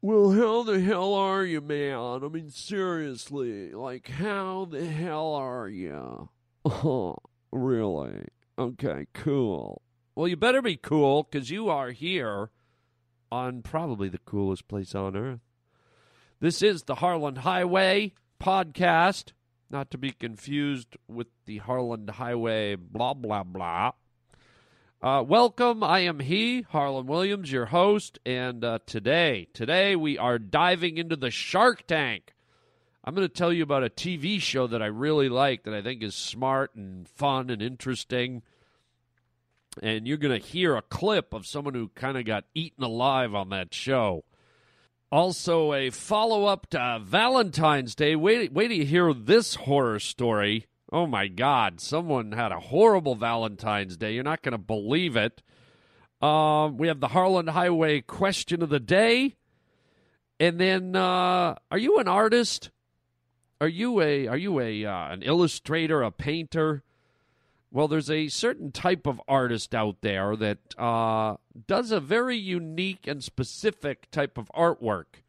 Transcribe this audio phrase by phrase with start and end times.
[0.00, 2.22] Well, how the hell are you, man?
[2.22, 6.28] I mean, seriously, like, how the hell are you?
[6.64, 7.16] Oh,
[7.50, 8.26] really?
[8.58, 9.80] Okay, cool.
[10.14, 12.50] Well, you better be cool, because you are here
[13.32, 15.40] on probably the coolest place on earth.
[16.40, 19.32] This is the Harland Highway podcast,
[19.70, 23.92] not to be confused with the Harland Highway blah, blah, blah.
[25.00, 25.84] Uh, welcome.
[25.84, 31.14] I am he, Harland Williams, your host, and uh, today, today we are diving into
[31.14, 32.34] the Shark Tank.
[33.04, 35.82] I'm going to tell you about a TV show that I really like, that I
[35.82, 38.42] think is smart and fun and interesting.
[39.80, 43.36] And you're going to hear a clip of someone who kind of got eaten alive
[43.36, 44.24] on that show.
[45.12, 48.16] Also, a follow up to Valentine's Day.
[48.16, 50.66] Wait, wait till you hear this horror story.
[50.90, 54.14] Oh my God, someone had a horrible Valentine's Day.
[54.14, 55.42] You're not going to believe it.
[56.22, 59.36] Um, we have the Harland Highway question of the day.
[60.40, 62.70] And then, uh, are you an artist?
[63.60, 66.84] Are you a are you a uh, an illustrator, a painter?
[67.70, 71.36] Well, there's a certain type of artist out there that uh,
[71.66, 75.22] does a very unique and specific type of artwork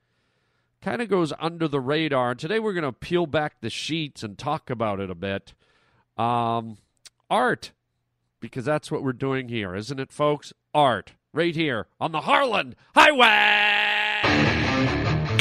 [0.81, 2.31] kind of goes under the radar.
[2.31, 5.53] And Today we're going to peel back the sheets and talk about it a bit.
[6.17, 6.77] Um,
[7.29, 7.71] art,
[8.39, 10.53] because that's what we're doing here, isn't it, folks?
[10.73, 13.77] Art, right here on the Harland Highway.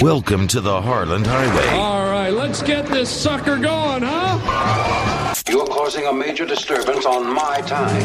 [0.00, 1.68] Welcome to the Harland Highway.
[1.76, 5.07] All right, let's get this sucker going, huh?
[5.48, 8.02] You're causing a major disturbance on my time.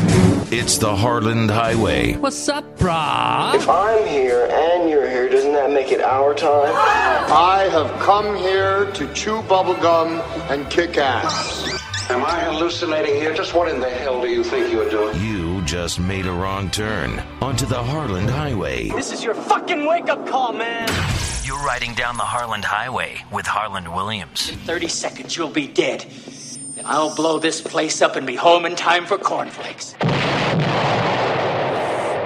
[0.49, 2.13] It's the Harland Highway.
[2.13, 3.53] What's up, brah?
[3.55, 6.73] If I'm here and you're here, doesn't that make it our time?
[6.73, 11.67] I have come here to chew bubblegum and kick ass.
[12.09, 13.33] Am I hallucinating here?
[13.33, 15.19] Just what in the hell do you think you're doing?
[15.21, 18.87] You just made a wrong turn onto the Harland Highway.
[18.87, 20.87] This is your fucking wake up call, man.
[21.43, 24.49] You're riding down the Harland Highway with Harland Williams.
[24.49, 26.05] In 30 seconds, you'll be dead.
[26.85, 29.93] I'll blow this place up and be home in time for cornflakes.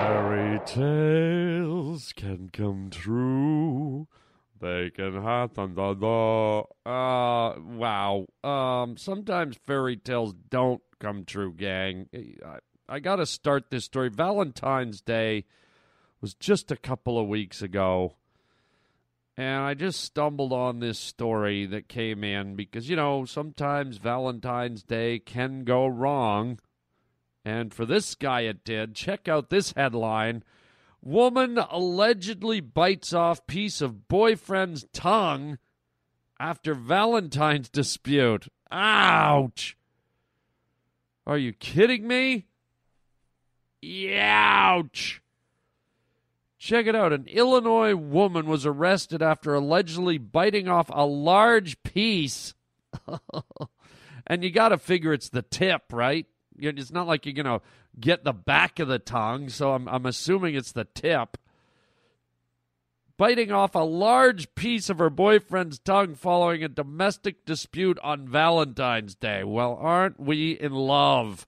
[0.08, 4.07] Fairy tales can come true.
[4.59, 5.75] They can happen.
[5.75, 6.59] Da, da.
[6.86, 8.25] Uh, wow.
[8.44, 12.07] Um, sometimes fairy tales don't come true, gang.
[12.46, 12.57] I,
[12.90, 14.09] I got to start this story.
[14.09, 15.46] Valentine's Day
[16.22, 18.16] was just a couple of weeks ago.
[19.38, 24.81] And I just stumbled on this story that came in because, you know, sometimes Valentine's
[24.81, 26.59] Day can go wrong.
[27.46, 28.96] And for this guy, it did.
[28.96, 30.44] Check out this headline
[31.02, 35.58] Woman allegedly bites off piece of boyfriend's tongue
[36.40, 38.48] after Valentine's dispute.
[38.72, 39.78] Ouch.
[41.25, 42.48] Are you kidding me?
[44.19, 45.22] Ouch.
[46.67, 47.13] Check it out.
[47.13, 52.55] An Illinois woman was arrested after allegedly biting off a large piece.
[54.28, 56.25] and you got to figure it's the tip, right?
[56.57, 57.66] It's not like you're going to
[57.97, 61.38] get the back of the tongue, so I'm, I'm assuming it's the tip.
[63.16, 69.16] Biting off a large piece of her boyfriend's tongue following a domestic dispute on Valentine's
[69.16, 69.45] Day.
[69.45, 71.47] Well, aren't we in love?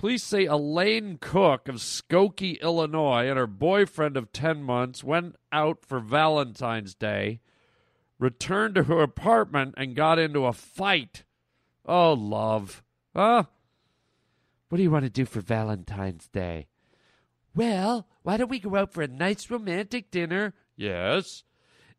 [0.00, 5.84] Police say Elaine Cook of Skokie, Illinois, and her boyfriend of 10 months went out
[5.84, 7.40] for Valentine's Day,
[8.18, 11.24] returned to her apartment, and got into a fight.
[11.84, 12.82] Oh, love.
[13.14, 13.42] Huh?
[14.70, 16.68] What do you want to do for Valentine's Day?
[17.54, 20.54] Well, why don't we go out for a nice romantic dinner?
[20.76, 21.44] Yes.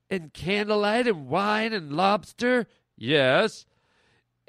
[0.10, 2.66] And candlelight and wine and lobster?
[2.98, 3.68] Yes.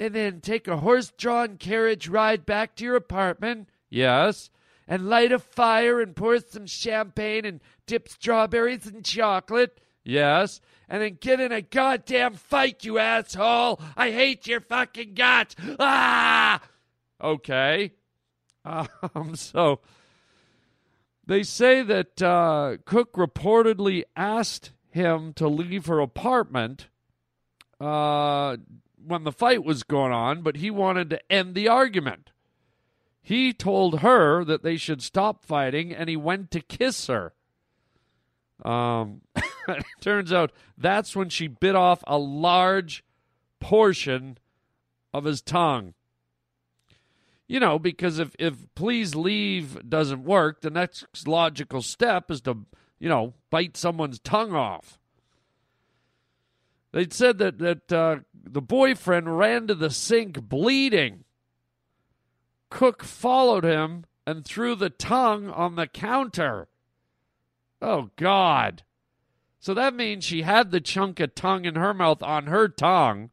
[0.03, 3.69] And then take a horse drawn carriage ride back to your apartment?
[3.89, 4.51] Yes.
[4.89, 9.81] And light a fire and pour some champagne and dip strawberries in chocolate?
[10.03, 10.61] Yes.
[10.89, 13.81] And then get in a goddamn fight, you asshole!
[13.97, 15.55] I hate your fucking guts!
[15.79, 16.61] Ah!
[17.23, 17.93] Okay.
[18.65, 19.81] Um, so
[21.27, 26.89] they say that uh, Cook reportedly asked him to leave her apartment
[27.81, 28.57] uh,
[29.07, 32.31] when the fight was going on, but he wanted to end the argument.
[33.23, 37.33] He told her that they should stop fighting, and he went to kiss her.
[38.65, 39.23] Um,
[39.69, 43.05] it turns out that's when she bit off a large
[43.61, 44.39] portion
[45.15, 45.95] of his tongue.
[47.47, 52.59] You know, because if, if please leave doesn't work, the next logical step is to,
[52.99, 54.99] you know, bite someone's tongue off.
[56.93, 61.25] They said that, that uh, the boyfriend ran to the sink bleeding.
[62.71, 66.69] Cook followed him and threw the tongue on the counter.
[67.81, 68.83] Oh, God.
[69.59, 73.31] So that means she had the chunk of tongue in her mouth on her tongue.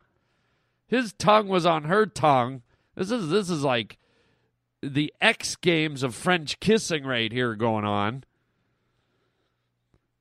[0.88, 2.62] His tongue was on her tongue.
[2.96, 3.98] This is this is like
[4.82, 8.24] the X Games of French kissing right here going on.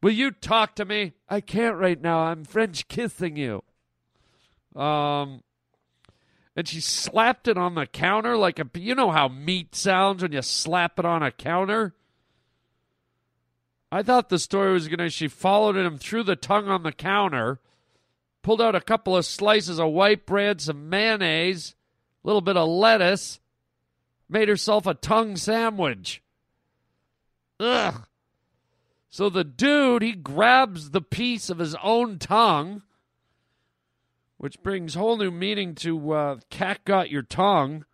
[0.03, 1.15] Will you talk to me?
[1.29, 2.21] I can't right now.
[2.21, 3.63] I'm French kissing you.
[4.75, 5.43] Um,
[6.55, 8.67] and she slapped it on the counter like a.
[8.75, 11.95] You know how meat sounds when you slap it on a counter.
[13.91, 15.09] I thought the story was gonna.
[15.09, 17.61] She followed him through the tongue on the counter,
[18.43, 21.75] pulled out a couple of slices of white bread, some mayonnaise,
[22.25, 23.41] a little bit of lettuce,
[24.29, 26.23] made herself a tongue sandwich.
[27.61, 28.05] Ugh.
[29.11, 32.83] So the dude, he grabs the piece of his own tongue,
[34.39, 37.85] which brings whole new meaning to uh, cat got your tongue.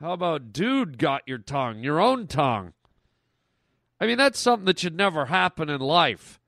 [0.00, 2.74] How about dude got your tongue, your own tongue?
[4.00, 6.38] I mean, that's something that should never happen in life.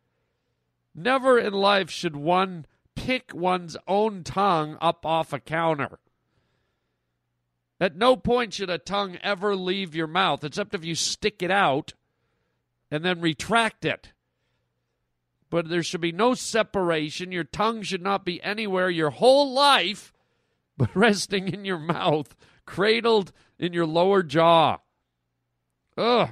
[0.94, 5.99] Never in life should one pick one's own tongue up off a counter.
[7.81, 11.50] At no point should a tongue ever leave your mouth, except if you stick it
[11.50, 11.94] out
[12.91, 14.12] and then retract it.
[15.49, 17.33] But there should be no separation.
[17.33, 20.13] Your tongue should not be anywhere your whole life,
[20.77, 24.79] but resting in your mouth, cradled in your lower jaw.
[25.97, 26.31] Ugh.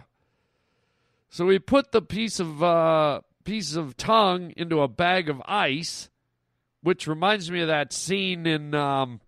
[1.31, 6.09] So we put the piece of uh, piece of tongue into a bag of ice,
[6.83, 9.21] which reminds me of that scene in um,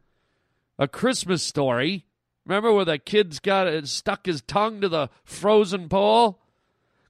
[0.79, 2.07] a Christmas story.
[2.45, 6.41] Remember where the kid's got stuck his tongue to the frozen pole?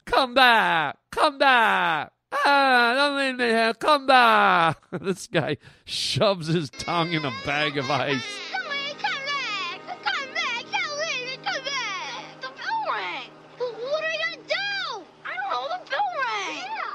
[0.06, 0.96] Come back!
[1.10, 2.12] Come back!
[2.32, 3.74] Ah, don't leave me here!
[3.74, 4.78] Come back!
[5.00, 8.24] this guy shoves his tongue in a bag of ice.
[8.52, 9.80] Somebody come back!
[10.02, 10.64] Come back!
[10.64, 11.36] Help me!
[11.36, 12.40] Come back!
[12.40, 13.30] The bell rang!
[13.58, 15.04] What are we gonna do?
[15.24, 15.68] I don't know.
[15.70, 16.56] The bell rang!
[16.66, 16.94] Yeah.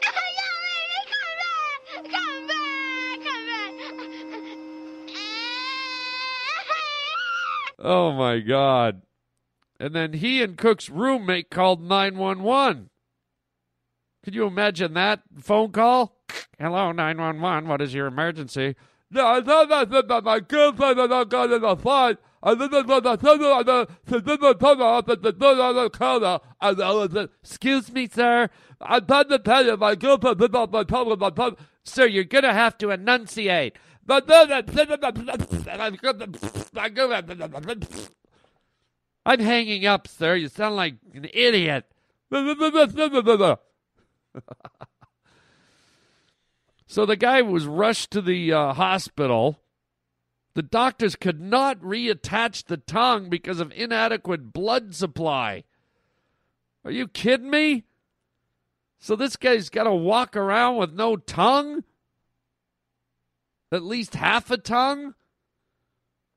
[0.00, 0.14] Come
[2.48, 3.18] back!
[3.20, 3.26] Come back!
[3.26, 3.72] Come back!
[7.78, 9.02] Oh my God.
[9.78, 12.88] And then he and Cook's roommate called 911.
[14.22, 16.16] Could you imagine that phone call?
[16.58, 17.68] Hello, 911.
[17.68, 18.76] What is your emergency?
[19.10, 22.18] No, I thought that that my girlfriend and I got in a fight.
[22.44, 24.10] And then the
[27.42, 28.48] Excuse me, sir.
[28.80, 30.84] I'm trying to tell you, my girlfriend did not my.
[30.84, 31.52] My.
[31.84, 33.76] Sir, you're going to have to enunciate.
[39.24, 40.34] I'm hanging up, sir.
[40.36, 41.86] You sound like an idiot.
[46.86, 49.60] So the guy was rushed to the uh, hospital.
[50.54, 55.64] The doctors could not reattach the tongue because of inadequate blood supply.
[56.84, 57.84] Are you kidding me?
[58.98, 61.84] So this guy's got to walk around with no tongue?
[63.72, 65.14] At least half a tongue?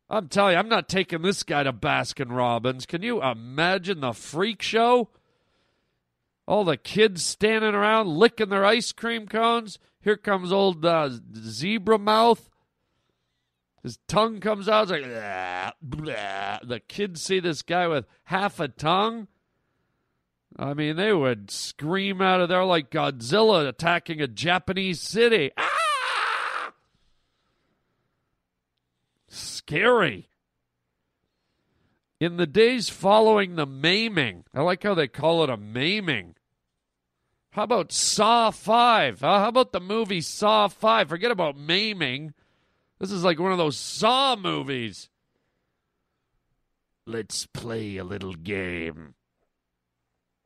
[0.09, 2.85] I'm telling you, I'm not taking this guy to Baskin Robbins.
[2.85, 5.09] Can you imagine the freak show?
[6.47, 9.79] All the kids standing around licking their ice cream cones.
[10.01, 12.49] Here comes old uh, zebra mouth.
[13.81, 14.89] His tongue comes out.
[14.89, 16.59] It's like, blah, blah.
[16.63, 19.27] the kids see this guy with half a tongue.
[20.57, 25.51] I mean, they would scream out of there like Godzilla attacking a Japanese city.
[25.57, 26.71] Ah!
[29.27, 30.29] Scary.
[32.19, 36.35] In the days following the maiming, I like how they call it a maiming.
[37.55, 39.21] How about Saw 5?
[39.21, 39.39] Huh?
[39.39, 41.07] How about the movie Saw 5?
[41.07, 42.33] Forget about maiming.
[42.99, 45.07] This is like one of those Saw movies.
[47.07, 49.15] Let's play a little game.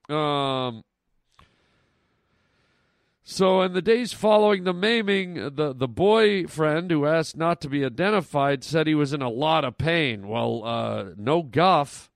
[0.08, 0.84] Um.
[3.24, 7.84] So, in the days following the maiming, the, the boyfriend who asked not to be
[7.84, 10.28] identified said he was in a lot of pain.
[10.28, 12.12] Well, uh, no guff.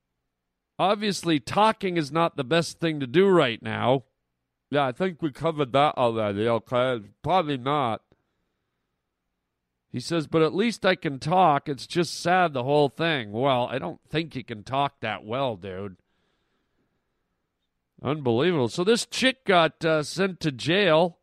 [0.78, 4.04] Obviously, talking is not the best thing to do right now.
[4.74, 7.02] Yeah, I think we covered that already, okay?
[7.22, 8.02] Probably not.
[9.92, 11.70] He says, but at least I can talk.
[11.70, 13.32] It's just sad, the whole thing.
[13.32, 15.98] Well, I don't think you can talk that well, dude.
[18.02, 18.68] Unbelievable.
[18.68, 21.20] So this chick got uh, sent to jail,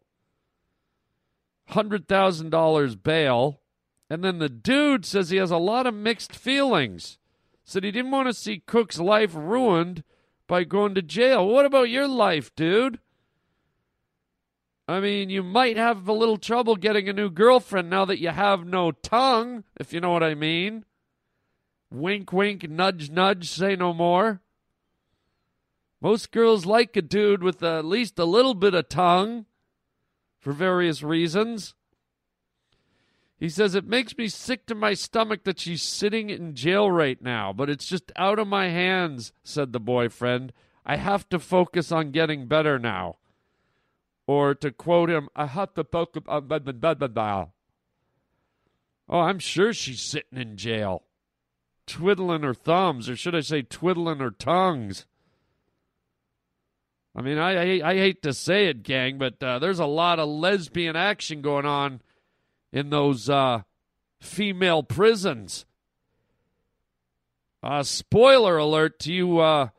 [1.71, 3.61] $100,000 bail.
[4.09, 7.19] And then the dude says he has a lot of mixed feelings.
[7.65, 10.05] Said he didn't want to see Cook's life ruined
[10.47, 11.49] by going to jail.
[11.49, 13.01] What about your life, dude?
[14.91, 18.31] I mean, you might have a little trouble getting a new girlfriend now that you
[18.31, 20.85] have no tongue, if you know what I mean.
[21.93, 24.41] Wink, wink, nudge, nudge, say no more.
[26.01, 29.47] Most girls like a dude with at least a little bit of tongue
[30.41, 31.75] for various reasons.
[33.39, 37.23] He says, It makes me sick to my stomach that she's sitting in jail right
[37.23, 40.53] now, but it's just out of my hands, said the boyfriend.
[40.85, 43.19] I have to focus on getting better now.
[44.31, 47.47] Or to quote him, I have to blah.
[49.09, 51.03] Oh, I'm sure she's sitting in jail,
[51.85, 55.05] twiddling her thumbs, or should I say, twiddling her tongues.
[57.13, 60.21] I mean, I, I, I hate to say it, gang, but uh, there's a lot
[60.21, 62.01] of lesbian action going on
[62.73, 63.63] in those uh,
[64.21, 65.67] female prisons.
[67.65, 69.71] Uh, spoiler alert to you, uh,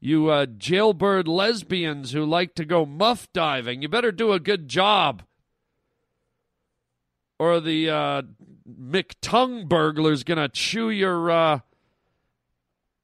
[0.00, 3.82] you uh, jailbird lesbians who like to go muff diving.
[3.82, 5.22] You better do a good job,
[7.38, 8.22] or the uh,
[9.66, 11.60] burglar's gonna chew your uh,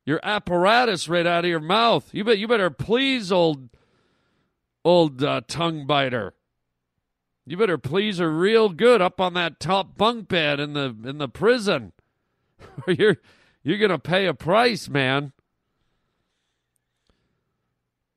[0.07, 2.09] your apparatus right out of your mouth.
[2.13, 2.39] You bet.
[2.39, 3.71] You better please, old
[4.85, 6.35] old uh, tongue biter.
[7.47, 11.19] You better please her real good up on that top bunk bed in the in
[11.19, 11.93] the prison.
[12.89, 13.17] you're
[13.63, 15.33] you're gonna pay a price, man.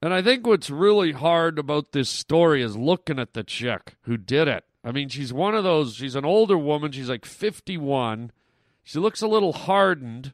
[0.02, 4.16] And I think what's really hard about this story is looking at the chick who
[4.18, 4.64] did it.
[4.84, 5.96] I mean, she's one of those.
[5.96, 6.92] She's an older woman.
[6.92, 8.32] She's like 51.
[8.84, 10.34] She looks a little hardened.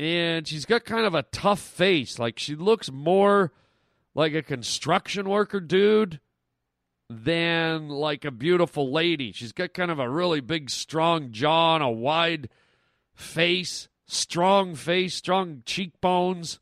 [0.00, 2.18] And she's got kind of a tough face.
[2.18, 3.52] Like she looks more
[4.14, 6.20] like a construction worker dude
[7.08, 9.32] than like a beautiful lady.
[9.32, 12.48] She's got kind of a really big, strong jaw and a wide
[13.14, 16.58] face, strong face, strong cheekbones.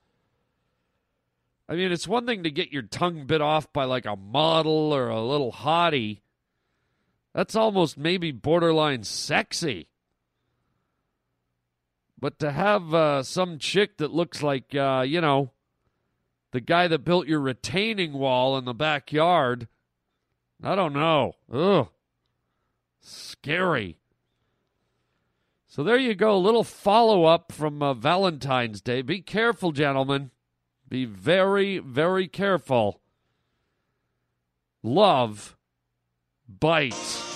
[1.71, 4.93] I mean, it's one thing to get your tongue bit off by like a model
[4.93, 6.19] or a little hottie.
[7.33, 9.87] That's almost maybe borderline sexy.
[12.19, 15.53] But to have uh, some chick that looks like, uh, you know,
[16.51, 19.69] the guy that built your retaining wall in the backyard,
[20.61, 21.37] I don't know.
[21.53, 21.89] Ugh.
[23.01, 23.97] Scary.
[25.69, 26.35] So there you go.
[26.35, 29.03] A little follow up from uh, Valentine's Day.
[29.03, 30.33] Be careful, gentlemen.
[30.91, 33.01] Be very, very careful.
[34.83, 35.57] Love
[36.49, 37.30] bites.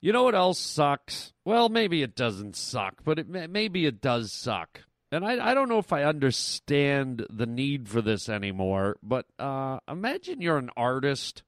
[0.00, 1.32] You know what else sucks?
[1.44, 4.82] Well, maybe it doesn't suck, but it maybe it does suck.
[5.10, 9.78] And I, I don't know if I understand the need for this anymore, but uh,
[9.88, 11.42] imagine you're an artist.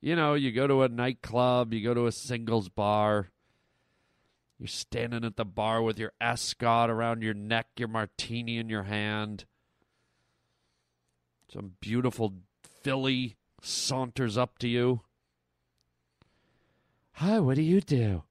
[0.00, 3.30] You know, you go to a nightclub, you go to a singles bar,
[4.58, 8.82] you're standing at the bar with your ascot around your neck, your martini in your
[8.82, 9.44] hand.
[11.52, 12.34] Some beautiful
[12.82, 15.02] filly saunters up to you.
[17.18, 18.24] Hi, what do you do?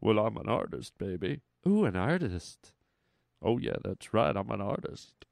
[0.00, 1.40] Well, I'm an artist, baby.
[1.66, 2.72] Ooh, an artist.
[3.42, 4.36] Oh, yeah, that's right.
[4.36, 5.24] I'm an artist.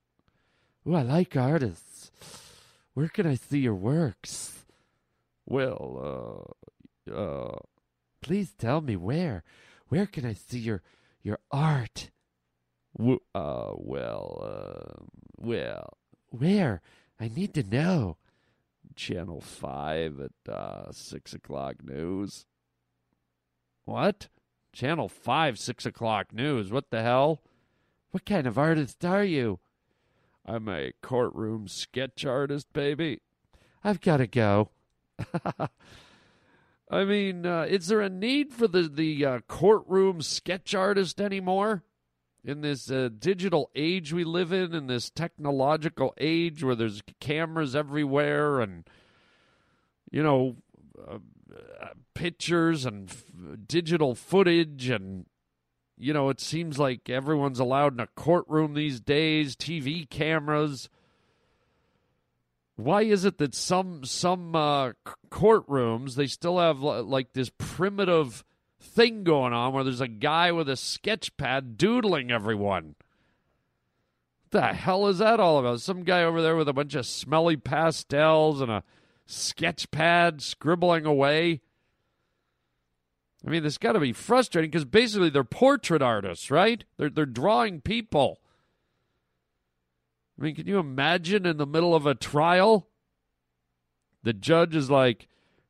[0.88, 2.10] Ooh, I like artists.
[2.94, 4.64] Where can I see your works?
[5.44, 6.54] Well,
[7.10, 7.58] uh, uh,
[8.22, 9.44] please tell me where.
[9.88, 10.82] Where can I see your
[11.22, 12.10] your art?
[12.96, 15.04] W- uh, well, uh,
[15.36, 15.98] well,
[16.30, 16.80] where?
[17.20, 18.16] I need to know.
[18.94, 22.46] Channel Five at uh, six o'clock news.
[23.87, 24.28] What?
[24.73, 26.71] Channel 5, 6 o'clock news.
[26.71, 27.40] What the hell?
[28.11, 29.61] What kind of artist are you?
[30.45, 33.21] I'm a courtroom sketch artist, baby.
[33.85, 34.71] I've got to go.
[36.90, 41.85] I mean, uh, is there a need for the, the uh, courtroom sketch artist anymore?
[42.45, 47.76] In this uh, digital age we live in, in this technological age where there's cameras
[47.76, 48.85] everywhere and,
[50.11, 50.57] you know,
[51.80, 53.25] uh, pictures and f-
[53.66, 55.26] digital footage and
[55.96, 60.88] you know it seems like everyone's allowed in a courtroom these days tv cameras.
[62.76, 64.92] Why is it that some some uh,
[65.30, 68.44] courtrooms they still have like this primitive
[68.78, 72.94] thing going on where there's a guy with a sketch pad doodling everyone?
[74.50, 75.80] What the hell is that all about?
[75.80, 78.84] Some guy over there with a bunch of smelly pastels and a
[79.26, 81.61] sketch pad scribbling away
[83.47, 86.85] I mean, this got to be frustrating because basically they're portrait artists, right?
[86.97, 88.40] They're they're drawing people.
[90.38, 92.88] I mean, can you imagine in the middle of a trial,
[94.23, 95.28] the judge is like,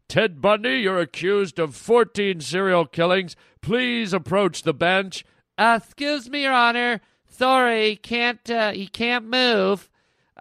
[0.09, 3.37] Ted Bundy, you're accused of 14 serial killings.
[3.61, 5.25] Please approach the bench.
[5.59, 7.01] Uh, excuse me, Your Honor.
[7.29, 9.91] Sorry, can't uh, he can't move.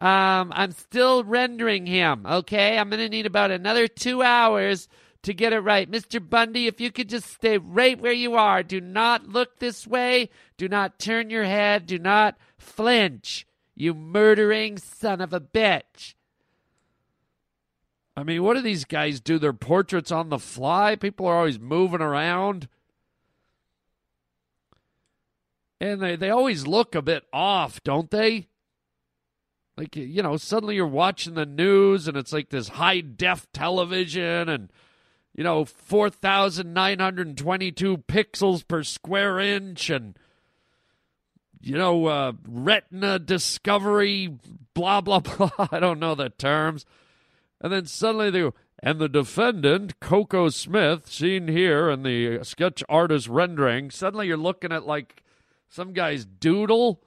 [0.01, 2.25] Um, I'm still rendering him.
[2.25, 4.89] Okay, I'm gonna need about another two hours
[5.23, 6.27] to get it right, Mr.
[6.27, 6.67] Bundy.
[6.67, 8.61] If you could just stay right where you are.
[8.61, 10.29] Do not look this way.
[10.57, 11.85] Do not turn your head.
[11.85, 13.47] Do not flinch.
[13.73, 16.13] You murdering son of a bitch.
[18.17, 19.39] I mean, what do these guys do?
[19.39, 20.95] Their portraits on the fly?
[20.95, 22.69] People are always moving around.
[25.81, 28.47] And they, they always look a bit off, don't they?
[29.77, 34.47] Like, you know, suddenly you're watching the news and it's like this high def television
[34.47, 34.71] and,
[35.33, 40.17] you know, 4,922 pixels per square inch and,
[41.59, 44.37] you know, uh, retina discovery,
[44.73, 45.67] blah, blah, blah.
[45.71, 46.85] I don't know the terms.
[47.59, 52.83] And then suddenly they go, and the defendant, Coco Smith, seen here in the sketch
[52.87, 55.23] artist rendering, suddenly you're looking at like
[55.67, 57.01] some guy's doodle.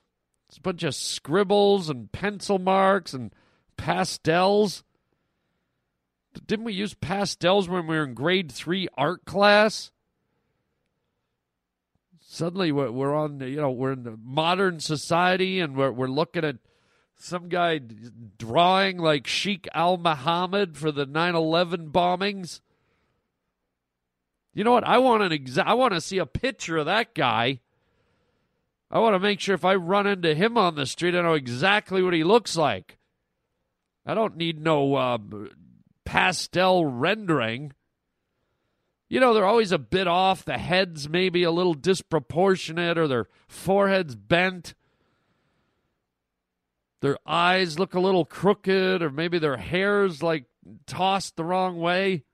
[0.49, 3.33] It's a bunch of scribbles and pencil marks and
[3.77, 4.83] pastels.
[6.47, 9.91] Didn't we use pastels when we were in grade three art class?
[12.21, 16.57] Suddenly we're on, you know, we're in the modern society and we're, we're looking at
[17.17, 17.81] some guy
[18.39, 22.61] drawing like Sheikh Al Muhammad for the 9 11 bombings.
[24.55, 24.85] You know what?
[24.85, 27.61] I want an exa- I want to see a picture of that guy.
[28.91, 31.35] I want to make sure if I run into him on the street, I know
[31.35, 32.99] exactly what he looks like.
[34.07, 35.19] I don't need no uh,
[36.07, 37.75] pastel rendering.
[39.11, 40.45] You know, they're always a bit off.
[40.45, 44.75] The head's maybe a little disproportionate or their forehead's bent.
[47.01, 50.45] Their eyes look a little crooked or maybe their hair's like
[50.87, 52.25] tossed the wrong way.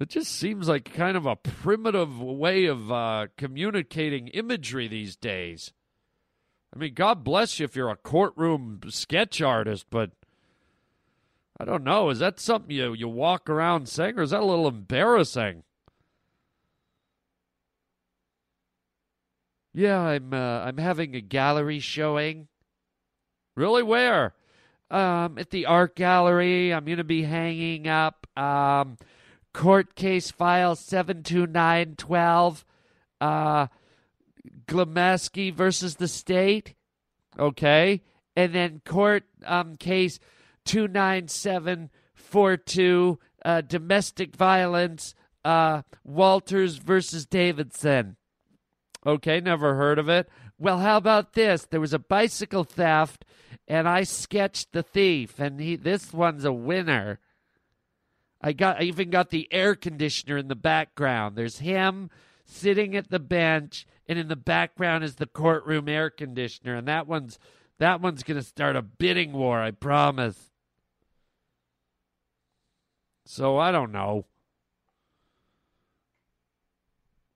[0.00, 5.72] It just seems like kind of a primitive way of uh, communicating imagery these days.
[6.74, 10.10] I mean, God bless you if you're a courtroom sketch artist, but
[11.58, 12.10] I don't know.
[12.10, 15.62] Is that something you, you walk around saying, or is that a little embarrassing?
[19.72, 22.48] Yeah, I'm uh, I'm having a gallery showing.
[23.56, 24.34] Really, where?
[24.90, 26.72] Um, at the art gallery.
[26.72, 28.96] I'm to be hanging up um,
[29.54, 32.66] court case file seven two nine twelve.
[33.20, 33.68] Uh,
[34.66, 36.74] Glameski versus the state.
[37.38, 38.02] Okay,
[38.36, 40.18] and then court um case
[40.66, 43.18] two nine seven four two.
[43.42, 45.14] Uh, domestic violence.
[45.44, 48.16] Uh, Walters versus Davidson.
[49.06, 50.28] Okay, never heard of it.
[50.58, 51.66] Well, how about this?
[51.66, 53.26] There was a bicycle theft,
[53.68, 57.18] and I sketched the thief, and he this one's a winner.
[58.44, 61.34] I got I even got the air conditioner in the background.
[61.34, 62.10] There's him
[62.44, 67.06] sitting at the bench, and in the background is the courtroom air conditioner, and that
[67.06, 67.38] one's
[67.78, 70.50] that one's gonna start a bidding war, I promise.
[73.24, 74.26] So I don't know.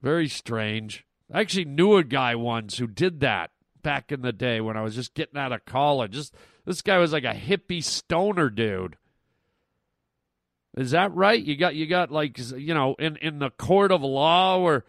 [0.03, 1.07] Very strange.
[1.33, 4.83] I actually knew a guy once who did that back in the day when I
[4.83, 6.13] was just getting out of college.
[6.13, 6.35] Just
[6.67, 8.99] this guy was like a hippie stoner dude.
[10.79, 11.43] Is that right?
[11.43, 14.85] You got you got like you know in in the court of law where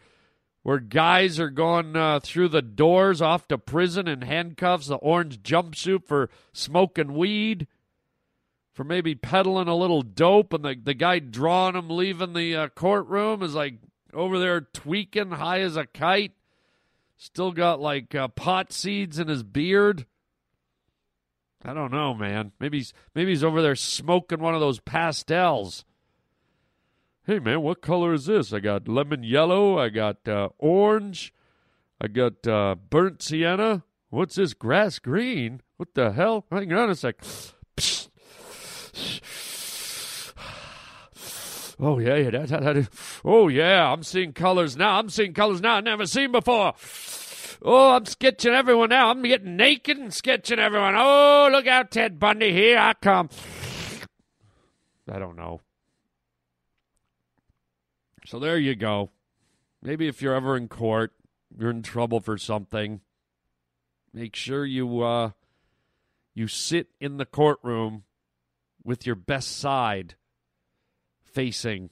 [0.61, 5.41] where guys are going uh, through the doors off to prison in handcuffs, the orange
[5.41, 7.65] jumpsuit for smoking weed,
[8.71, 12.67] for maybe peddling a little dope, and the the guy drawing them leaving the uh,
[12.69, 13.79] courtroom is like
[14.13, 16.33] over there tweaking high as a kite.
[17.17, 20.05] Still got like uh, pot seeds in his beard.
[21.63, 22.53] I don't know, man.
[22.59, 25.83] Maybe he's maybe he's over there smoking one of those pastels.
[27.25, 28.53] Hey, man, what color is this?
[28.53, 29.77] I got lemon yellow.
[29.77, 31.33] I got uh, orange.
[32.01, 33.83] I got uh, burnt sienna.
[34.09, 34.53] What's this?
[34.53, 35.61] Grass green.
[35.77, 36.45] What the hell?
[36.51, 37.21] Hang on a sec.
[41.81, 42.89] Oh yeah, yeah, that, that, that,
[43.23, 44.99] oh yeah, I'm seeing colors now.
[44.99, 46.73] I'm seeing colors now I've never seen before.
[47.61, 49.09] Oh, I'm sketching everyone now.
[49.09, 50.95] I'm getting naked and sketching everyone.
[50.97, 53.29] Oh, look out, Ted Bundy, here I come.
[55.11, 55.61] I don't know.
[58.25, 59.09] So there you go.
[59.81, 61.13] Maybe if you're ever in court,
[61.57, 63.01] you're in trouble for something.
[64.13, 65.31] Make sure you uh,
[66.33, 68.03] you sit in the courtroom
[68.83, 70.15] with your best side
[71.23, 71.89] facing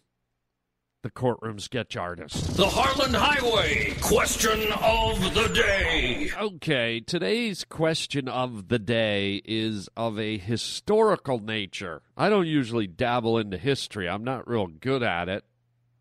[1.08, 2.58] the courtroom sketch artist.
[2.58, 6.30] The Harland Highway question of the day.
[6.38, 12.02] Okay, today's question of the day is of a historical nature.
[12.18, 15.46] I don't usually dabble into history, I'm not real good at it.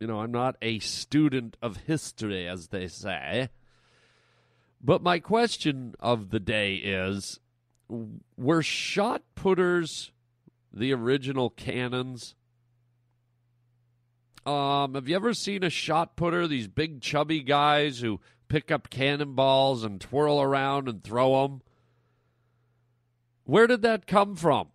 [0.01, 3.51] You know, I'm not a student of history, as they say.
[4.83, 7.39] But my question of the day is
[8.37, 10.11] were shot putters
[10.73, 12.35] the original cannons?
[14.47, 16.47] Um, have you ever seen a shot putter?
[16.47, 21.63] These big chubby guys who pick up cannonballs and twirl around and throw them.
[23.43, 24.69] Where did that come from?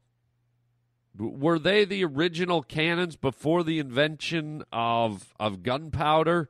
[1.18, 6.50] Were they the original cannons before the invention of of gunpowder?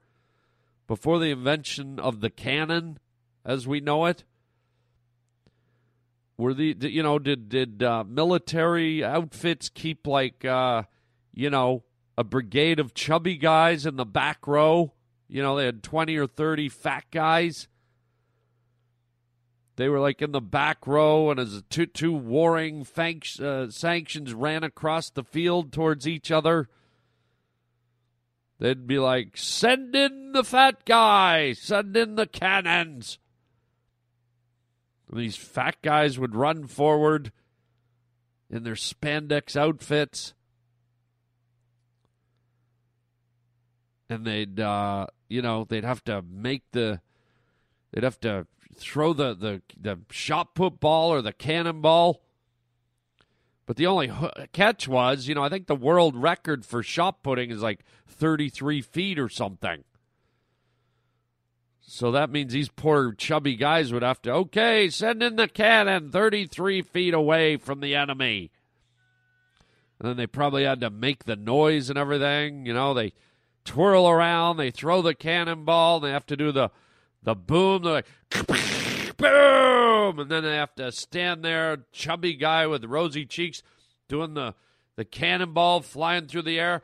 [0.87, 2.97] Before the invention of the cannon,
[3.45, 4.23] as we know it?
[6.37, 10.83] Were the you know did did uh, military outfits keep like uh,
[11.33, 11.83] you know
[12.21, 14.93] a brigade of chubby guys in the back row?
[15.27, 17.67] You know they had twenty or thirty fat guys.
[19.75, 24.63] They were like in the back row, and as two two warring uh, sanctions ran
[24.63, 26.69] across the field towards each other,
[28.59, 31.53] they'd be like, "Send in the fat guy!
[31.53, 33.17] Send in the cannons!"
[35.09, 37.31] And these fat guys would run forward
[38.47, 40.35] in their spandex outfits,
[44.11, 47.01] and they'd, uh, you know, they'd have to make the,
[47.91, 48.45] they'd have to
[48.75, 52.21] throw the, the, the shot put ball or the cannonball.
[53.65, 54.11] But the only
[54.51, 58.81] catch was, you know, I think the world record for shot putting is like 33
[58.81, 59.83] feet or something.
[61.79, 66.09] So that means these poor chubby guys would have to, okay, send in the cannon
[66.09, 68.51] 33 feet away from the enemy.
[69.99, 72.65] And then they probably had to make the noise and everything.
[72.65, 73.13] You know, they
[73.65, 76.71] twirl around, they throw the cannonball, they have to do the
[77.23, 77.83] the boom.
[77.83, 80.19] They're like, boom!
[80.19, 83.61] And then they have to stand there, chubby guy with rosy cheeks,
[84.07, 84.55] doing the,
[84.95, 86.81] the cannonball flying through the air.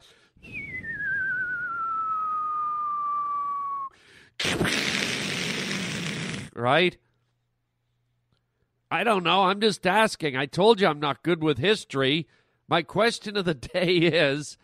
[6.53, 6.97] Right?
[8.89, 9.43] I don't know.
[9.43, 10.37] I'm just asking.
[10.37, 12.27] I told you I'm not good with history.
[12.67, 14.57] My question of the day is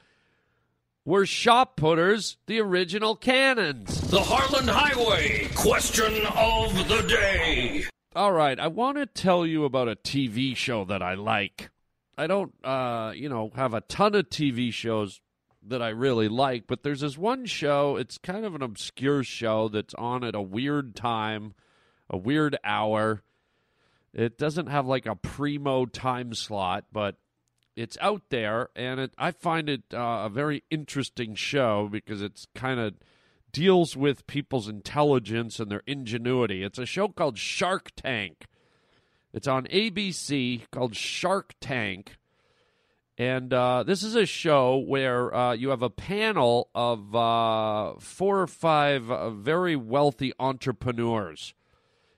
[1.05, 4.01] were shot putters the original cannons?
[4.09, 7.85] The Harland Highway question of the day.
[8.15, 11.69] All right, I want to tell you about a TV show that I like.
[12.17, 15.19] I don't, uh, you know, have a ton of TV shows
[15.65, 17.95] that I really like, but there's this one show.
[17.95, 21.53] It's kind of an obscure show that's on at a weird time,
[22.09, 23.23] a weird hour.
[24.13, 27.15] It doesn't have like a primo time slot, but
[27.75, 32.47] it's out there, and it, I find it uh, a very interesting show because it's
[32.53, 32.95] kind of
[33.51, 36.63] deals with people's intelligence and their ingenuity.
[36.63, 38.45] It's a show called Shark Tank.
[39.31, 42.17] It's on ABC called Shark Tank.
[43.17, 48.41] And uh, this is a show where uh, you have a panel of uh, four
[48.41, 51.53] or five uh, very wealthy entrepreneurs.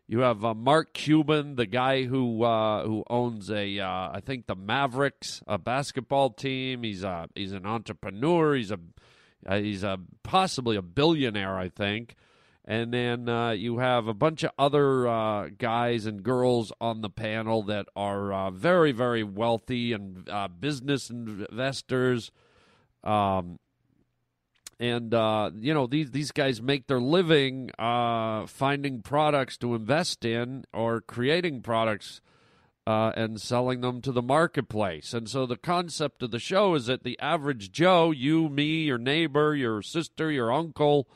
[0.07, 4.55] You have uh, Mark Cuban, the guy who uh, who owns a I think the
[4.55, 6.83] Mavericks, a basketball team.
[6.83, 8.53] He's a he's an entrepreneur.
[8.53, 8.79] He's a
[9.49, 12.15] he's a possibly a billionaire, I think.
[12.67, 17.11] And then uh, you have a bunch of other uh, guys and girls on the
[17.11, 20.27] panel that are uh, very, very wealthy and
[20.59, 22.31] business investors.
[23.03, 23.59] Um,
[24.79, 25.13] and
[25.63, 31.61] you know these these guys make their living finding products to invest in or creating
[31.61, 32.21] products
[32.87, 35.13] uh, and selling them to the marketplace.
[35.13, 38.97] And so the concept of the show is that the average Joe, you, me, your
[38.97, 41.07] neighbor, your sister, your uncle,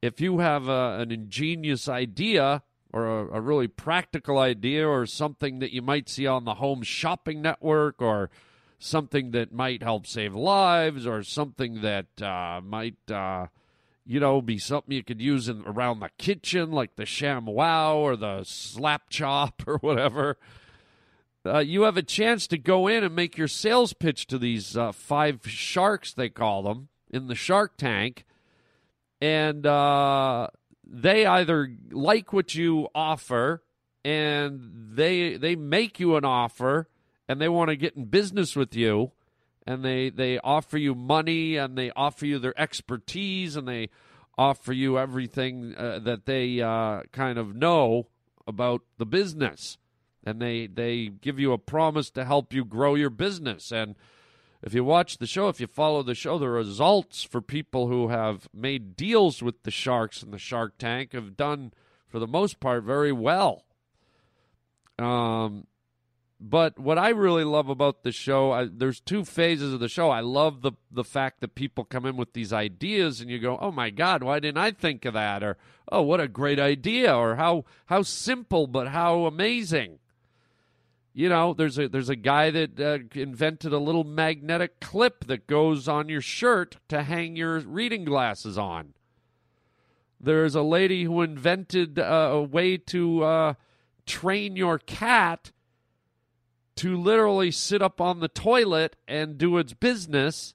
[0.00, 2.62] if you have a, an ingenious idea
[2.92, 6.82] or a, a, really practical idea or something that you might see on the home
[6.82, 8.30] shopping network or
[8.78, 13.46] something that might help save lives or something that uh, might uh,
[14.04, 18.16] you know be something you could use in, around the kitchen like the ShamWow or
[18.16, 20.36] the slap chop or whatever
[21.46, 24.76] uh, you have a chance to go in and make your sales pitch to these
[24.76, 28.24] uh, five sharks, they call them, in the shark tank.
[29.20, 30.48] And uh,
[30.84, 33.62] they either like what you offer
[34.04, 34.60] and
[34.92, 36.88] they they make you an offer
[37.28, 39.12] and they want to get in business with you
[39.66, 43.88] and they they offer you money and they offer you their expertise and they
[44.38, 48.06] offer you everything uh, that they uh, kind of know
[48.46, 49.78] about the business
[50.24, 53.96] and they they give you a promise to help you grow your business and
[54.62, 58.08] if you watch the show, if you follow the show, the results for people who
[58.08, 61.72] have made deals with the sharks in the Shark Tank have done,
[62.08, 63.64] for the most part, very well.
[64.98, 65.66] Um,
[66.38, 70.10] but what I really love about the show, I, there's two phases of the show.
[70.10, 73.58] I love the the fact that people come in with these ideas, and you go,
[73.60, 75.56] "Oh my God, why didn't I think of that?" Or,
[75.90, 79.98] "Oh, what a great idea!" Or, "How how simple, but how amazing."
[81.14, 85.46] You know, there's a there's a guy that uh, invented a little magnetic clip that
[85.46, 88.92] goes on your shirt to hang your reading glasses on.
[90.20, 93.54] There's a lady who invented uh, a way to uh,
[94.04, 95.52] train your cat
[96.76, 100.54] to literally sit up on the toilet and do its business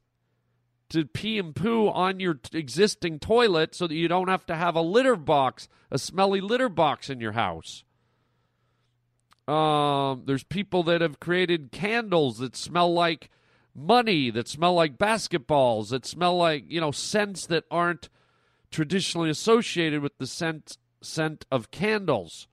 [0.89, 4.55] to pee and poo on your t- existing toilet so that you don't have to
[4.55, 7.83] have a litter box, a smelly litter box in your house.
[9.47, 13.29] Um, there's people that have created candles that smell like
[13.73, 18.09] money, that smell like basketballs, that smell like, you know, scents that aren't
[18.69, 22.47] traditionally associated with the scent scent of candles.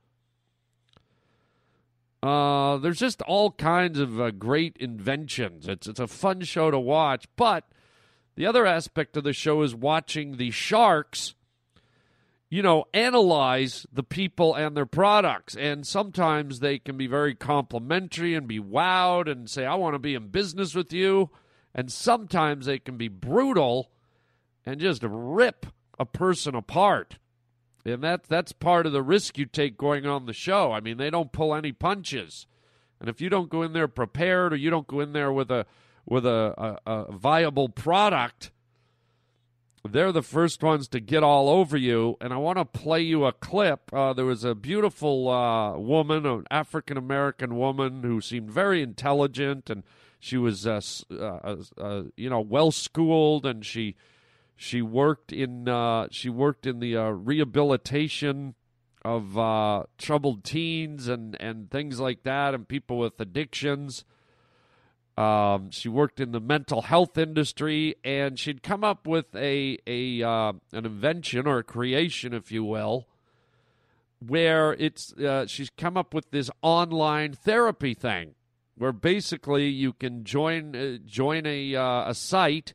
[2.22, 5.68] Uh, there's just all kinds of uh, great inventions.
[5.68, 7.64] It's it's a fun show to watch, but
[8.35, 11.35] the other aspect of the show is watching the sharks,
[12.50, 15.54] you know, analyze the people and their products.
[15.57, 20.00] And sometimes they can be very complimentary and be wowed and say, "I want to
[20.00, 21.31] be in business with you."
[21.72, 23.92] And sometimes they can be brutal
[24.66, 25.66] and just rip
[25.98, 27.18] a person apart.
[27.88, 30.72] And that that's part of the risk you take going on the show.
[30.72, 32.46] I mean, they don't pull any punches.
[33.01, 35.51] And if you don't go in there prepared or you don't go in there with
[35.51, 35.66] a
[36.05, 38.51] with a, a, a viable product,
[39.85, 42.16] they're the first ones to get all over you.
[42.20, 43.92] And I want to play you a clip.
[43.92, 49.70] Uh, there was a beautiful uh, woman, an African American woman, who seemed very intelligent,
[49.70, 49.83] and
[50.18, 53.94] she was, uh, uh, uh, you know, well schooled, and she
[54.61, 58.57] she worked in uh, she worked in the uh, rehabilitation
[59.05, 64.05] of uh, troubled teens and, and things like that, and people with addictions.
[65.16, 70.25] Um, she worked in the mental health industry, and she'd come up with a a
[70.25, 73.07] uh, an invention or a creation, if you will,
[74.18, 78.35] where it's uh, she's come up with this online therapy thing,
[78.77, 82.75] where basically you can join uh, join a a site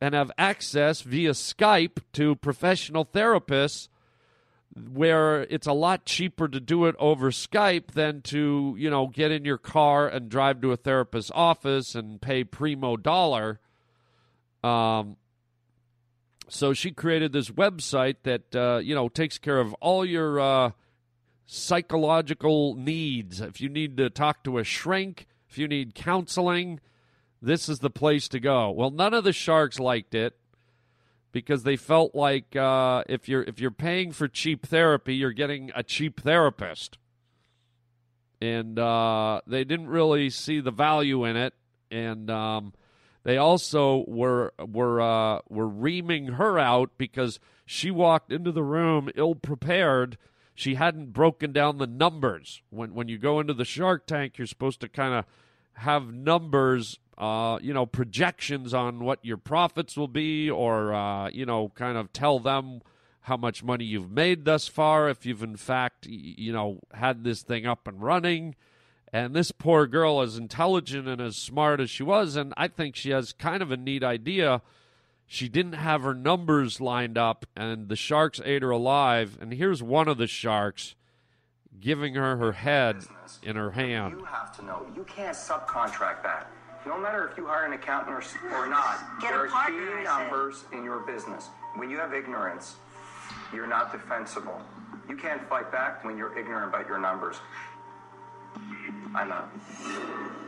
[0.00, 3.88] and have access via Skype to professional therapists
[4.92, 9.30] where it's a lot cheaper to do it over Skype than to, you know, get
[9.30, 13.58] in your car and drive to a therapist's office and pay primo dollar.
[14.62, 15.16] Um,
[16.48, 20.70] so she created this website that, uh, you know, takes care of all your uh,
[21.46, 23.40] psychological needs.
[23.40, 26.80] If you need to talk to a shrink, if you need counseling,
[27.42, 28.70] this is the place to go.
[28.70, 30.36] Well, none of the sharks liked it
[31.32, 35.70] because they felt like uh, if you're if you're paying for cheap therapy, you're getting
[35.74, 36.98] a cheap therapist,
[38.40, 41.54] and uh, they didn't really see the value in it.
[41.90, 42.72] And um,
[43.22, 49.10] they also were were uh, were reaming her out because she walked into the room
[49.14, 50.16] ill prepared.
[50.54, 52.62] She hadn't broken down the numbers.
[52.70, 55.26] When when you go into the Shark Tank, you're supposed to kind of
[55.74, 61.46] have numbers uh, you know, projections on what your profits will be, or uh, you
[61.46, 62.82] know, kind of tell them
[63.22, 67.42] how much money you've made thus far, if you've in fact, you know, had this
[67.42, 68.54] thing up and running.
[69.12, 72.96] And this poor girl, as intelligent and as smart as she was, and I think
[72.96, 74.62] she has kind of a neat idea.
[75.26, 79.38] She didn't have her numbers lined up, and the sharks ate her alive.
[79.40, 80.96] And here's one of the sharks
[81.80, 83.04] giving her her head
[83.42, 84.18] in her hand.
[84.18, 86.50] You have to know you can't subcontract that.
[86.86, 90.04] No matter if you hire an accountant or, or not, Get there are partner, key
[90.04, 91.48] numbers in your business.
[91.74, 92.76] When you have ignorance,
[93.52, 94.62] you're not defensible.
[95.08, 97.36] You can't fight back when you're ignorant about your numbers.
[99.14, 99.50] I'm out.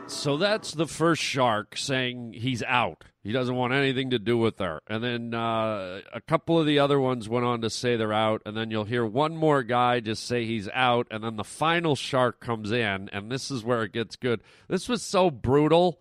[0.07, 3.03] So that's the first shark saying he's out.
[3.21, 4.81] He doesn't want anything to do with her.
[4.87, 8.41] And then uh, a couple of the other ones went on to say they're out.
[8.45, 11.07] And then you'll hear one more guy just say he's out.
[11.11, 13.09] And then the final shark comes in.
[13.11, 14.41] And this is where it gets good.
[14.67, 15.99] This was so brutal.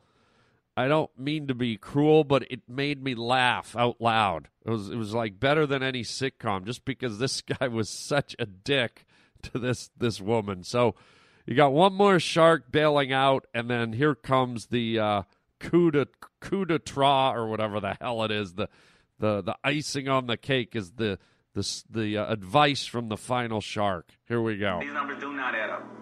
[0.79, 4.47] I don't mean to be cruel, but it made me laugh out loud.
[4.64, 8.37] It was it was like better than any sitcom, just because this guy was such
[8.38, 9.05] a dick
[9.43, 10.62] to this this woman.
[10.62, 10.95] So
[11.47, 15.23] you got one more shark bailing out, and then here comes the uh,
[15.59, 16.07] coup de
[16.38, 18.55] coup de trois or whatever the hell it is.
[18.55, 18.69] The
[19.19, 21.19] the the icing on the cake is the
[21.55, 24.12] the the uh, advice from the final shark.
[24.29, 24.79] Here we go.
[24.81, 25.98] These numbers do not add up.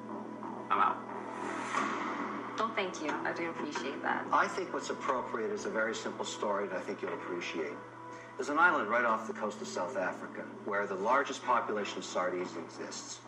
[2.76, 3.10] Thank you.
[3.24, 4.26] I do appreciate that.
[4.30, 7.72] I think what's appropriate is a very simple story that I think you'll appreciate.
[8.36, 12.04] There's an island right off the coast of South Africa where the largest population of
[12.04, 13.20] sardines exists.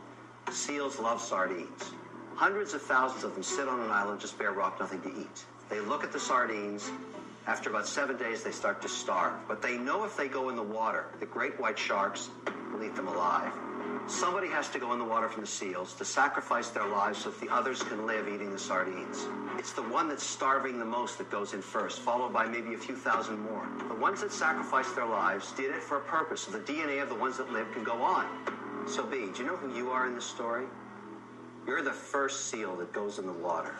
[0.50, 1.92] Seals love sardines.
[2.34, 5.44] Hundreds of thousands of them sit on an island, just bare rock, nothing to eat.
[5.70, 6.90] They look at the sardines.
[7.48, 9.32] After about seven days, they start to starve.
[9.48, 12.28] But they know if they go in the water, the great white sharks
[12.70, 13.50] will eat them alive.
[14.06, 17.30] Somebody has to go in the water from the seals to sacrifice their lives so
[17.30, 19.26] that the others can live eating the sardines.
[19.56, 22.78] It's the one that's starving the most that goes in first, followed by maybe a
[22.78, 23.66] few thousand more.
[23.88, 27.08] The ones that sacrificed their lives did it for a purpose, so the DNA of
[27.08, 28.26] the ones that live can go on.
[28.86, 30.66] So, B, do you know who you are in this story?
[31.66, 33.74] You're the first seal that goes in the water.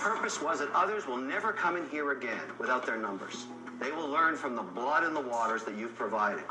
[0.00, 3.44] The purpose was that others will never come in here again without their numbers.
[3.82, 6.42] They will learn from the blood in the waters that you've provided.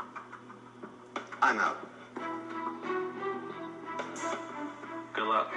[1.42, 1.84] I'm out.
[5.12, 5.52] Good luck.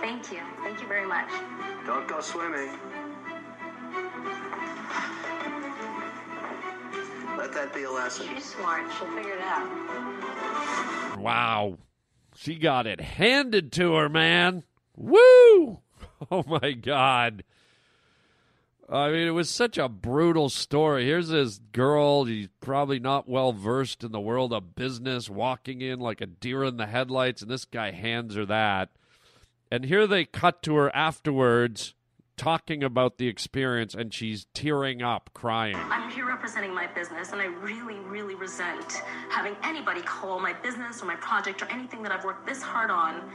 [0.00, 0.40] Thank you.
[0.64, 1.30] Thank you very much.
[1.86, 2.70] Don't go swimming.
[7.36, 8.26] Let that be a lesson.
[8.34, 8.82] She's smart.
[8.98, 11.20] She'll figure it out.
[11.20, 11.78] Wow.
[12.34, 14.64] She got it handed to her, man.
[14.96, 15.82] Woo!
[16.30, 17.44] Oh my God.
[18.90, 21.04] I mean, it was such a brutal story.
[21.04, 26.00] Here's this girl, she's probably not well versed in the world of business, walking in
[26.00, 28.88] like a deer in the headlights, and this guy hands her that.
[29.70, 31.94] And here they cut to her afterwards
[32.38, 35.76] talking about the experience, and she's tearing up, crying.
[35.76, 41.02] I'm here representing my business, and I really, really resent having anybody call my business
[41.02, 43.30] or my project or anything that I've worked this hard on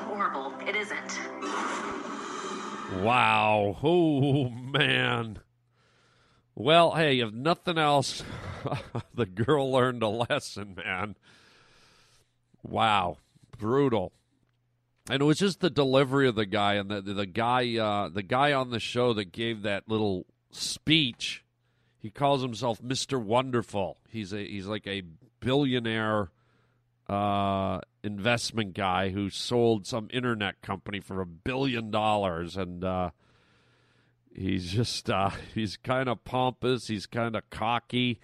[0.00, 0.52] horrible.
[0.66, 1.18] It isn't.
[3.02, 3.78] Wow.
[3.82, 5.38] Oh, man.
[6.54, 8.22] Well, hey, if nothing else,
[9.14, 11.16] the girl learned a lesson, man.
[12.62, 13.18] Wow.
[13.58, 14.12] Brutal.
[15.10, 18.22] And it was just the delivery of the guy and the the guy uh, the
[18.22, 21.44] guy on the show that gave that little speech.
[21.98, 23.20] He calls himself Mr.
[23.20, 23.98] Wonderful.
[24.08, 25.02] He's a he's like a
[25.40, 26.30] billionaire
[27.08, 33.10] uh, investment guy who sold some internet company for a billion dollars, and uh,
[34.34, 38.20] he's just uh, he's kind of pompous, he's kind of cocky,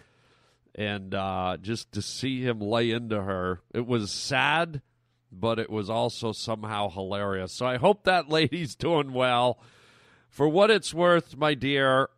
[0.75, 4.83] and uh, just to see him lay into her, it was sad,
[5.31, 7.53] but it was also somehow hilarious.
[7.53, 9.59] So I hope that lady's doing well.
[10.29, 12.11] For what it's worth, my dear,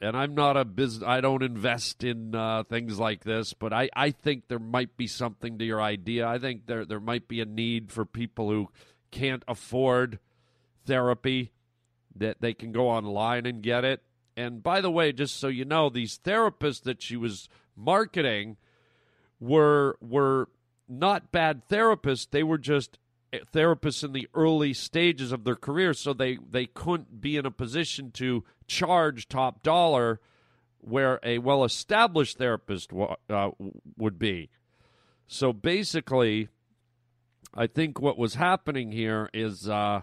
[0.00, 1.06] and I'm not a business.
[1.06, 5.06] I don't invest in uh, things like this, but I, I think there might be
[5.06, 6.26] something to your idea.
[6.26, 8.68] I think there there might be a need for people who
[9.10, 10.18] can't afford
[10.86, 11.52] therapy
[12.16, 14.02] that they can go online and get it.
[14.36, 18.56] And by the way, just so you know, these therapists that she was marketing
[19.40, 20.48] were were
[20.88, 22.28] not bad therapists.
[22.30, 22.98] They were just
[23.32, 27.50] therapists in the early stages of their career, so they they couldn't be in a
[27.50, 30.20] position to charge top dollar
[30.80, 32.90] where a well established therapist
[33.28, 33.50] uh,
[33.96, 34.50] would be.
[35.26, 36.48] So basically,
[37.54, 40.02] I think what was happening here is uh,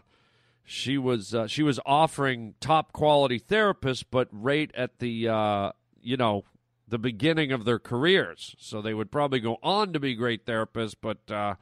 [0.63, 6.17] she was uh, she was offering top quality therapists, but right at the uh, you
[6.17, 6.43] know
[6.87, 8.55] the beginning of their careers.
[8.59, 11.55] So they would probably go on to be great therapists, but uh,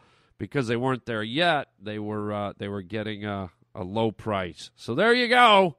[0.43, 4.71] because they weren't there yet, they were uh, they were getting a, a low price.
[4.75, 5.77] So there you go.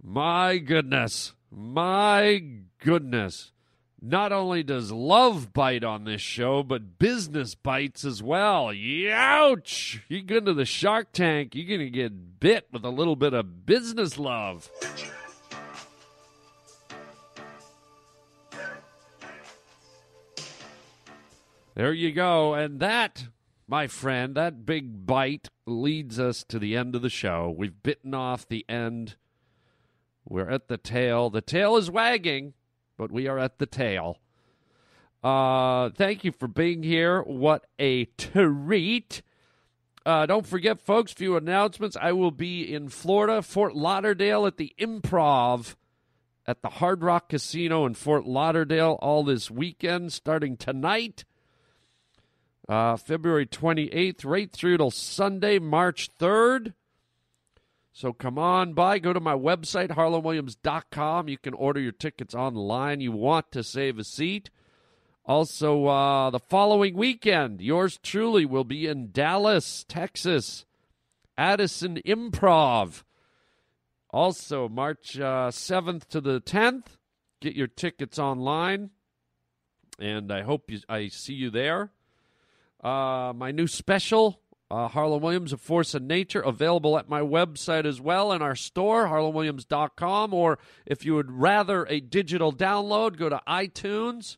[0.00, 1.32] My goodness.
[1.50, 2.40] My
[2.78, 3.50] goodness.
[4.00, 8.66] Not only does love bite on this show, but business bites as well.
[8.66, 10.02] Youch!
[10.08, 13.66] You go into the Shark Tank, you're to get bit with a little bit of
[13.66, 14.70] business love.
[21.74, 22.54] There you go.
[22.54, 23.24] And that,
[23.66, 27.54] my friend, that big bite leads us to the end of the show.
[27.56, 29.16] We've bitten off the end.
[30.26, 31.30] We're at the tail.
[31.30, 32.54] The tail is wagging,
[32.96, 34.18] but we are at the tail.
[35.22, 37.22] Uh, thank you for being here.
[37.22, 39.22] What a treat.
[40.04, 41.96] Uh, don't forget, folks, few announcements.
[41.98, 45.76] I will be in Florida, Fort Lauderdale at the Improv
[46.46, 51.24] at the Hard Rock Casino in Fort Lauderdale all this weekend, starting tonight,
[52.68, 56.74] uh, February 28th, right through till Sunday, March 3rd.
[57.92, 58.98] So come on by.
[58.98, 61.28] Go to my website, harlandwilliams.com.
[61.28, 63.00] You can order your tickets online.
[63.00, 64.50] You want to save a seat.
[65.26, 70.66] Also, uh, the following weekend, yours truly will be in Dallas, Texas,
[71.38, 73.04] Addison Improv.
[74.10, 76.86] Also, March uh, 7th to the 10th.
[77.40, 78.90] Get your tickets online,
[79.98, 81.90] and I hope you, I see you there.
[82.84, 87.84] Uh, my new special Uh, Harland Williams, A Force of Nature, available at my website
[87.84, 90.34] as well in our store, harlandwilliams.com.
[90.34, 94.36] Or if you would rather a digital download, go to iTunes.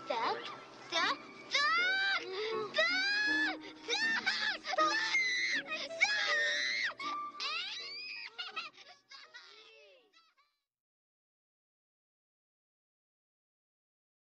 [0.07, 0.37] Dad?